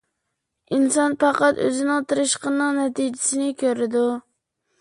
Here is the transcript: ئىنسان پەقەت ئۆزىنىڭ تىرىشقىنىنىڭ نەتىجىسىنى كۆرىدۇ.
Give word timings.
ئىنسان 0.77 1.17
پەقەت 1.23 1.61
ئۆزىنىڭ 1.67 2.09
تىرىشقىنىنىڭ 2.13 2.81
نەتىجىسىنى 2.81 3.55
كۆرىدۇ. 3.63 4.07